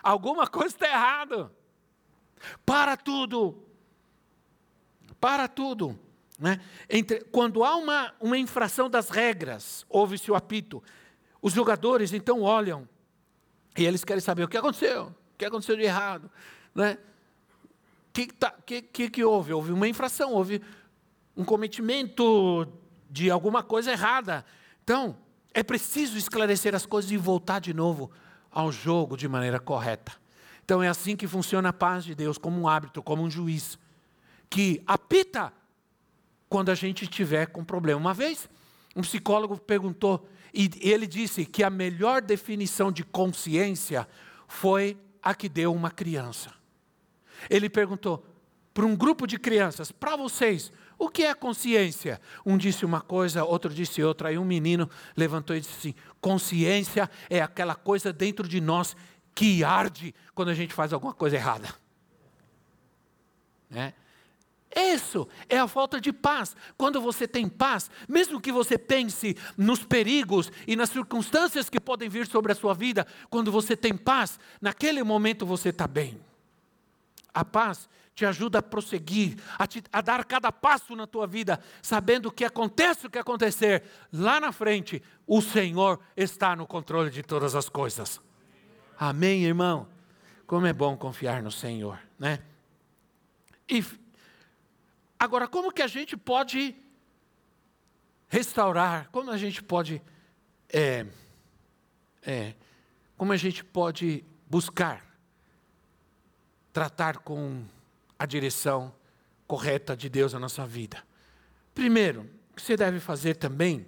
[0.08, 1.52] Alguma coisa está errada.
[2.66, 3.62] Para tudo.
[5.20, 6.00] Para tudo.
[6.40, 6.62] Né?
[6.90, 10.82] Entre, quando há uma, uma infração das regras, ouve-se o apito.
[11.42, 12.88] Os jogadores então olham
[13.78, 16.32] e eles querem saber o que aconteceu, o que aconteceu de errado.
[16.74, 16.98] Né?
[18.14, 19.52] Que, tá, que, que, que houve?
[19.52, 20.62] Houve uma infração, houve
[21.36, 22.66] um cometimento
[23.10, 24.46] de alguma coisa errada.
[24.86, 25.18] Então,
[25.54, 28.10] é preciso esclarecer as coisas e voltar de novo
[28.52, 30.14] ao jogo de maneira correta.
[30.64, 33.80] Então, é assim que funciona a paz de Deus, como um hábito, como um juiz,
[34.50, 35.54] que apita
[36.50, 38.00] quando a gente tiver com problema.
[38.00, 38.50] Uma vez,
[38.96, 44.08] um psicólogo perguntou e ele disse que a melhor definição de consciência
[44.48, 46.52] foi a que deu uma criança.
[47.50, 48.26] Ele perguntou
[48.74, 52.20] para um grupo de crianças: para vocês, o que é consciência?
[52.46, 54.30] Um disse uma coisa, outro disse outra.
[54.30, 58.96] Aí um menino levantou e disse assim: consciência é aquela coisa dentro de nós
[59.36, 61.70] que arde quando a gente faz alguma coisa errada.
[63.70, 63.94] Né?
[64.76, 66.56] Isso é a falta de paz.
[66.76, 72.10] Quando você tem paz, mesmo que você pense nos perigos e nas circunstâncias que podem
[72.10, 76.20] vir sobre a sua vida, quando você tem paz, naquele momento você está bem.
[77.34, 81.62] A paz te ajuda a prosseguir, a, te, a, dar cada passo na tua vida,
[81.84, 87.22] sabendo que acontece o que acontecer, lá na frente, o Senhor está no controle de
[87.22, 88.20] todas as coisas.
[89.00, 89.88] Amém, irmão?
[90.48, 92.40] Como é bom confiar no Senhor, né?
[93.70, 93.84] E
[95.20, 96.76] Agora, como que a gente pode
[98.28, 99.10] restaurar?
[99.12, 100.02] Como a gente pode.
[100.70, 101.06] É,
[102.22, 102.54] é,
[103.18, 105.04] como a gente pode buscar
[106.72, 107.66] tratar com
[108.18, 108.94] a direção
[109.48, 111.04] correta de Deus na nossa vida?
[111.74, 113.88] Primeiro, o que você deve fazer também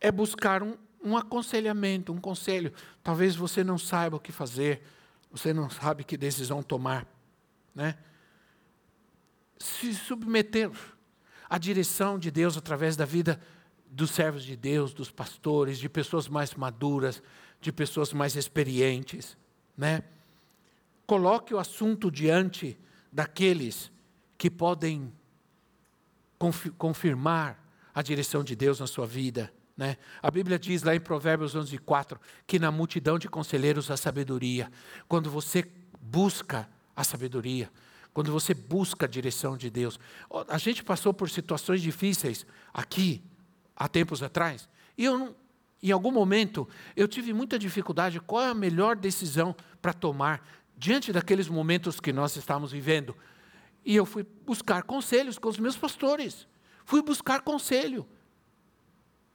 [0.00, 2.72] é buscar um, um aconselhamento, um conselho.
[3.02, 4.82] Talvez você não saiba o que fazer,
[5.30, 7.06] você não sabe que decisão tomar,
[7.74, 7.96] né?
[9.62, 10.70] se submeter
[11.48, 13.40] à direção de Deus através da vida
[13.88, 17.22] dos servos de Deus, dos pastores, de pessoas mais maduras,
[17.60, 19.36] de pessoas mais experientes,
[19.76, 20.02] né?
[21.06, 22.76] Coloque o assunto diante
[23.12, 23.92] daqueles
[24.38, 25.12] que podem
[26.78, 27.62] confirmar
[27.94, 29.52] a direção de Deus na sua vida.
[29.76, 29.96] Né?
[30.20, 34.70] A Bíblia diz lá em Provérbios 11, 4, que na multidão de conselheiros há sabedoria.
[35.06, 35.64] Quando você
[36.00, 37.70] busca a sabedoria,
[38.12, 39.98] quando você busca a direção de Deus.
[40.48, 43.22] A gente passou por situações difíceis aqui,
[43.74, 45.34] há tempos atrás, e eu,
[45.82, 48.20] em algum momento, eu tive muita dificuldade.
[48.20, 50.46] Qual é a melhor decisão para tomar
[50.76, 53.16] diante daqueles momentos que nós estamos vivendo?
[53.84, 56.46] E eu fui buscar conselhos com os meus pastores.
[56.84, 58.06] Fui buscar conselho.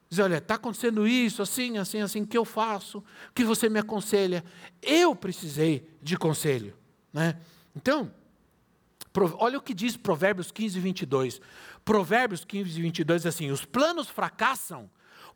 [0.10, 3.00] Dizer, olha, está acontecendo isso, assim, assim, assim, o que eu faço?
[3.00, 4.44] O que você me aconselha?
[4.82, 6.78] Eu precisei de conselho.
[7.12, 7.38] Né?
[7.76, 8.12] Então,
[9.40, 11.42] Olha o que diz Provérbios 15, 22.
[11.84, 14.90] Provérbios 15, 22 diz assim: os planos fracassam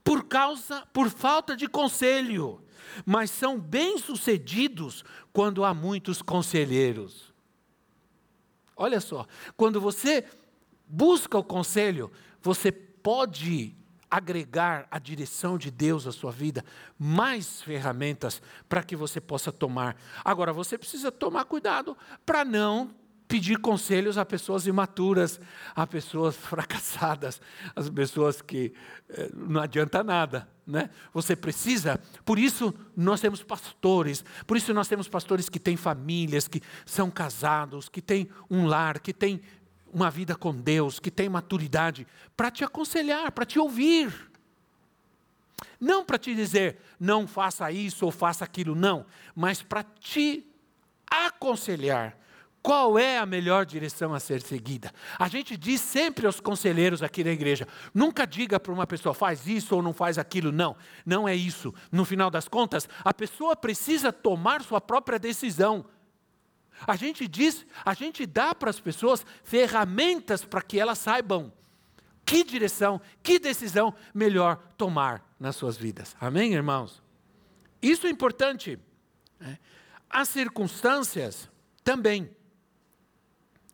[0.03, 2.61] por causa, por falta de conselho,
[3.05, 5.03] mas são bem-sucedidos
[5.33, 7.33] quando há muitos conselheiros.
[8.75, 10.25] Olha só, quando você
[10.87, 12.11] busca o conselho,
[12.41, 13.75] você pode
[14.09, 16.65] agregar a direção de Deus à sua vida,
[16.99, 19.95] mais ferramentas para que você possa tomar.
[20.25, 22.93] Agora, você precisa tomar cuidado para não
[23.31, 25.39] pedir conselhos a pessoas imaturas,
[25.73, 27.39] a pessoas fracassadas,
[27.73, 28.73] as pessoas que
[29.07, 30.89] eh, não adianta nada, né?
[31.13, 36.45] Você precisa, por isso nós temos pastores, por isso nós temos pastores que têm famílias,
[36.45, 39.41] que são casados, que têm um lar, que têm
[39.93, 42.05] uma vida com Deus, que têm maturidade,
[42.35, 44.13] para te aconselhar, para te ouvir.
[45.79, 50.45] Não para te dizer, não faça isso ou faça aquilo, não, mas para te
[51.09, 52.17] aconselhar,
[52.61, 54.93] qual é a melhor direção a ser seguida?
[55.17, 59.47] A gente diz sempre aos conselheiros aqui na igreja: nunca diga para uma pessoa faz
[59.47, 60.51] isso ou não faz aquilo.
[60.51, 61.73] Não, não é isso.
[61.91, 65.85] No final das contas, a pessoa precisa tomar sua própria decisão.
[66.85, 71.51] A gente diz, a gente dá para as pessoas ferramentas para que elas saibam
[72.25, 76.15] que direção, que decisão melhor tomar nas suas vidas.
[76.19, 77.01] Amém, irmãos?
[77.81, 78.79] Isso é importante.
[79.39, 79.57] Né?
[80.09, 81.49] As circunstâncias
[81.83, 82.29] também.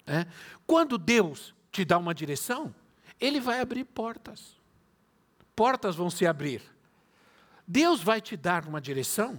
[0.07, 0.25] É?
[0.65, 2.73] Quando Deus te dá uma direção,
[3.19, 4.55] Ele vai abrir portas.
[5.53, 6.61] Portas vão se abrir.
[7.67, 9.37] Deus vai te dar uma direção.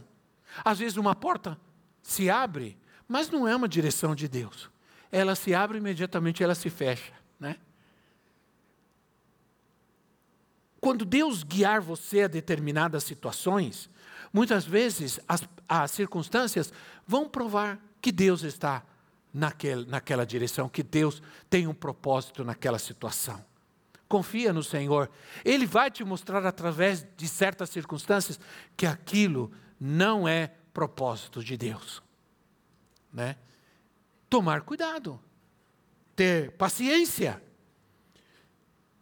[0.62, 1.59] Às vezes uma porta
[2.03, 4.71] se abre, mas não é uma direção de Deus.
[5.11, 7.57] Ela se abre imediatamente, ela se fecha, né?
[10.81, 13.91] Quando Deus guiar você a determinadas situações,
[14.33, 16.73] muitas vezes as, as circunstâncias
[17.07, 18.85] vão provar que Deus está
[19.33, 23.45] naquele, naquela direção, que Deus tem um propósito naquela situação.
[24.09, 25.11] Confia no Senhor.
[25.45, 28.41] Ele vai te mostrar através de certas circunstâncias
[28.76, 32.03] que aquilo não é propósito de Deus.
[33.12, 33.37] Né?
[34.31, 35.20] Tomar cuidado,
[36.16, 37.43] ter paciência.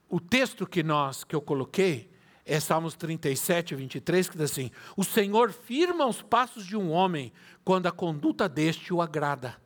[0.09, 2.11] O texto que nós que eu coloquei
[2.45, 7.33] é Salmos 37, 23, que diz assim: O Senhor firma os passos de um homem
[7.64, 9.61] quando a conduta deste o agrada.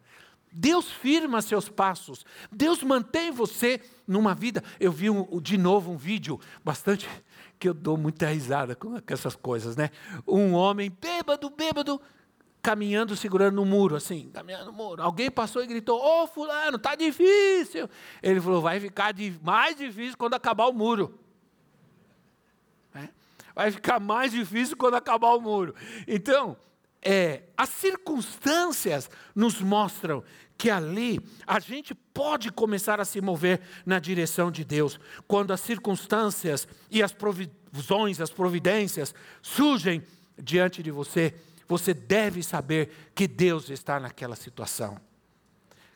[0.53, 2.24] Deus firma seus passos.
[2.51, 4.62] Deus mantém você numa vida.
[4.78, 7.09] Eu vi um, de novo um vídeo bastante
[7.59, 9.90] que eu dou muita risada com essas coisas, né?
[10.26, 12.01] Um homem bêbado, bêbado,
[12.62, 15.03] caminhando, segurando no muro, assim, caminhando no muro.
[15.03, 17.88] Alguém passou e gritou: Ô, oh, Fulano, tá difícil.
[18.22, 21.18] Ele falou: Vai ficar mais difícil quando acabar o muro.
[22.94, 23.09] É?
[23.55, 25.74] Vai ficar mais difícil quando acabar o muro.
[26.09, 26.57] Então,
[27.03, 30.22] é, as circunstâncias nos mostram
[30.57, 35.61] que ali a gente pode começar a se mover na direção de Deus, quando as
[35.61, 40.03] circunstâncias e as provisões, as providências surgem
[40.38, 41.34] diante de você,
[41.66, 45.01] você deve saber que Deus está naquela situação,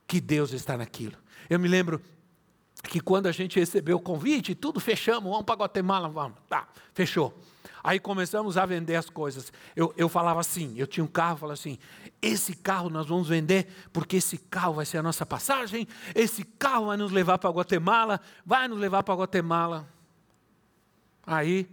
[0.07, 1.16] que Deus está naquilo.
[1.50, 2.00] Eu me lembro
[2.84, 7.38] que quando a gente recebeu o convite, tudo fechamos, vamos para Guatemala, vamos, tá, fechou.
[7.85, 9.53] Aí começamos a vender as coisas.
[9.76, 11.78] Eu, eu falava assim, eu tinha um carro, falava assim,
[12.22, 16.87] esse carro nós vamos vender porque esse carro vai ser a nossa passagem, esse carro
[16.87, 19.87] vai nos levar para Guatemala, vai nos levar para Guatemala.
[21.26, 21.68] Aí,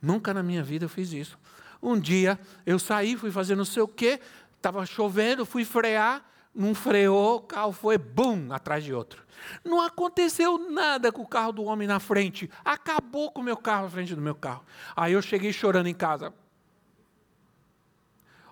[0.00, 1.36] nunca na minha vida eu fiz isso.
[1.82, 4.20] Um dia eu saí, fui fazer não sei o quê,
[4.56, 6.24] estava chovendo, fui frear,
[6.56, 9.24] não freou, o carro foi bum atrás de outro.
[9.62, 12.50] Não aconteceu nada com o carro do homem na frente.
[12.64, 14.64] Acabou com o meu carro na frente do meu carro.
[14.96, 16.32] Aí eu cheguei chorando em casa.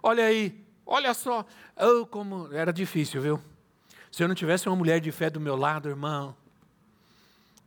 [0.03, 1.47] Olha aí, olha só.
[1.77, 3.41] Oh, como era difícil, viu?
[4.13, 6.37] Se eu não tivesse uma mulher de fé do meu lado, irmão.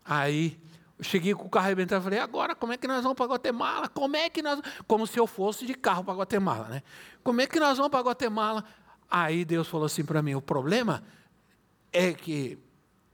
[0.05, 0.57] Aí
[0.99, 3.25] eu cheguei com o carro arrebentado e falei, agora como é que nós vamos para
[3.25, 3.89] Guatemala?
[3.89, 4.61] Como é que nós.
[4.88, 6.83] Como se eu fosse de carro para Guatemala, né?
[7.23, 8.63] Como é que nós vamos para Guatemala?
[9.10, 11.03] Aí Deus falou assim para mim: o problema
[11.91, 12.58] é que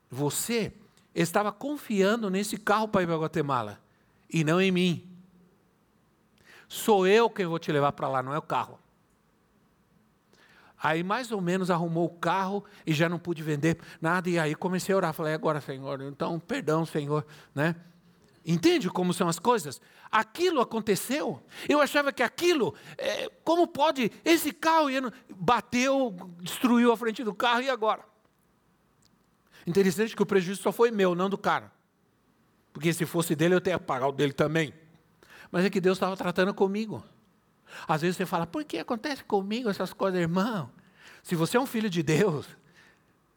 [0.09, 0.73] você
[1.13, 3.79] estava confiando nesse carro para ir para Guatemala
[4.29, 5.09] e não em mim.
[6.67, 8.79] Sou eu quem vou te levar para lá, não é o carro.
[10.83, 14.29] Aí mais ou menos arrumou o carro e já não pude vender nada.
[14.29, 15.13] E aí comecei a orar.
[15.13, 17.25] Falei, agora, Senhor, então perdão, Senhor.
[17.55, 17.73] Né?
[18.45, 19.79] Entende como são as coisas?
[20.11, 21.41] Aquilo aconteceu.
[21.67, 24.11] Eu achava que aquilo, é, como pode?
[24.25, 24.89] Esse carro
[25.29, 28.03] bateu, destruiu a frente do carro e agora?
[29.65, 31.71] Interessante que o prejuízo só foi meu, não do cara.
[32.73, 34.73] Porque se fosse dele, eu teria que o dele também.
[35.49, 37.03] Mas é que Deus estava tratando comigo.
[37.87, 40.69] Às vezes você fala, por que acontece comigo essas coisas, irmão?
[41.21, 42.45] Se você é um filho de Deus,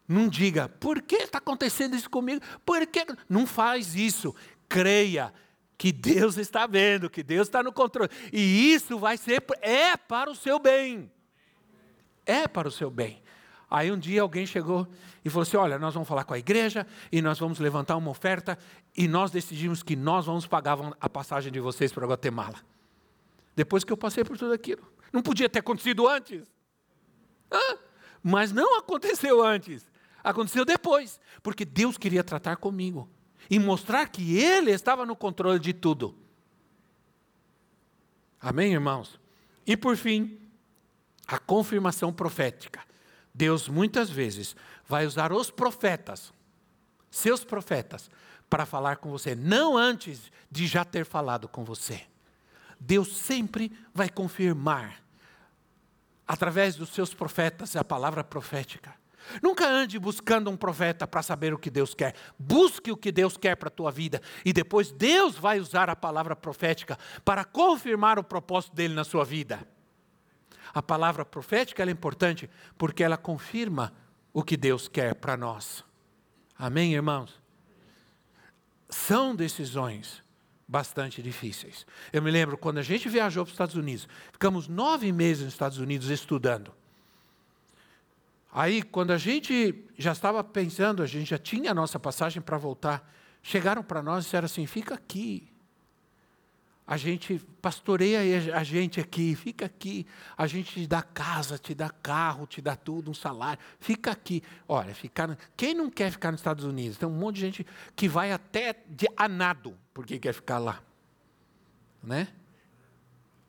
[0.09, 2.41] não diga, por que está acontecendo isso comigo?
[2.65, 3.07] Por que?
[3.29, 4.35] Não faz isso.
[4.69, 5.33] Creia
[5.79, 8.11] que Deus está vendo, que Deus está no controle.
[8.33, 11.11] E isso vai ser, é para o seu bem.
[12.25, 13.23] É para o seu bem.
[13.69, 14.87] Aí um dia alguém chegou
[15.25, 18.11] e falou assim: Olha, nós vamos falar com a igreja e nós vamos levantar uma
[18.11, 18.57] oferta
[18.97, 22.61] e nós decidimos que nós vamos pagar a passagem de vocês para Guatemala.
[23.57, 24.83] Depois que eu passei por tudo aquilo.
[25.13, 26.45] Não podia ter acontecido antes.
[27.51, 27.79] Hã?
[28.23, 29.91] Mas não aconteceu antes.
[30.23, 31.19] Aconteceu depois.
[31.43, 33.09] Porque Deus queria tratar comigo
[33.51, 36.15] e mostrar que Ele estava no controle de tudo.
[38.41, 39.19] Amém, irmãos?
[39.67, 40.39] E por fim,
[41.27, 42.81] a confirmação profética.
[43.35, 46.33] Deus muitas vezes vai usar os profetas,
[47.11, 48.11] seus profetas,
[48.49, 52.07] para falar com você, não antes de já ter falado com você.
[52.79, 55.03] Deus sempre vai confirmar,
[56.27, 58.95] através dos seus profetas, a palavra profética.
[59.43, 62.15] Nunca ande buscando um profeta para saber o que Deus quer.
[62.39, 64.21] Busque o que Deus quer para a tua vida.
[64.45, 69.25] E depois Deus vai usar a palavra profética para confirmar o propósito dele na sua
[69.25, 69.67] vida.
[70.75, 73.93] A palavra profética é importante porque ela confirma
[74.33, 75.85] o que Deus quer para nós.
[76.59, 77.41] Amém, irmãos?
[78.89, 80.23] São decisões
[80.69, 81.87] bastante difíceis.
[82.13, 85.55] Eu me lembro quando a gente viajou para os Estados Unidos, ficamos nove meses nos
[85.55, 86.75] Estados Unidos estudando.
[88.57, 92.57] Aí, quando a gente já estava pensando, a gente já tinha a nossa passagem para
[92.57, 93.07] voltar,
[93.43, 95.53] chegaram para nós e disseram assim: fica aqui
[96.87, 98.21] a gente pastoreia
[98.57, 100.07] a gente aqui, fica aqui,
[100.39, 104.41] a gente te dá casa, te dá carro, te dá tudo, um salário, fica aqui.
[104.69, 106.97] Olha, ficar, quem não quer ficar nos Estados Unidos?
[106.97, 110.81] Tem um monte de gente que vai até de anado porque quer ficar lá,
[112.01, 112.29] né?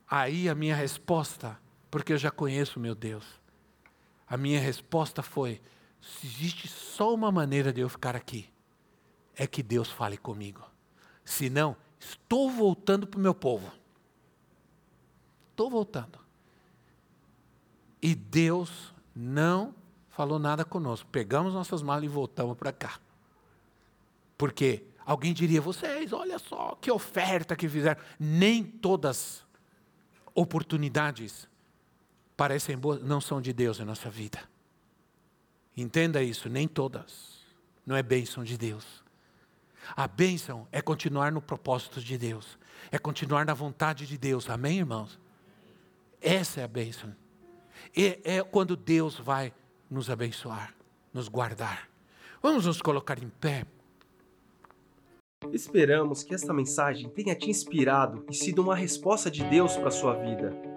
[0.10, 1.60] Aí a minha resposta,
[1.92, 3.24] porque eu já conheço meu Deus,
[4.28, 5.62] a minha resposta foi:
[6.02, 8.50] se existe só uma maneira de eu ficar aqui,
[9.36, 10.64] é que Deus fale comigo.
[11.24, 13.72] Se não, Estou voltando para o meu povo.
[15.52, 16.20] Estou voltando.
[18.02, 19.74] E Deus não
[20.10, 21.10] falou nada conosco.
[21.12, 23.00] Pegamos nossas malas e voltamos para cá.
[24.38, 28.00] Porque alguém diria: vocês, olha só que oferta que fizeram.
[28.20, 29.46] Nem todas
[30.36, 31.50] oportunidades
[32.38, 34.40] parecem boas, não são de Deus em nossa vida.
[35.76, 37.38] Entenda isso, nem todas.
[37.86, 39.04] Não é bênção de Deus.
[39.96, 42.58] A bênção é continuar no propósito de Deus,
[42.92, 44.50] é continuar na vontade de Deus.
[44.50, 45.20] Amém, irmãos?
[46.22, 47.16] Essa é a bênção.
[47.96, 49.54] E é quando Deus vai
[49.90, 50.74] nos abençoar,
[51.14, 51.90] nos guardar.
[52.42, 53.66] Vamos nos colocar em pé.
[55.54, 59.92] Esperamos que esta mensagem tenha te inspirado e sido uma resposta de Deus para a
[59.92, 60.77] sua vida.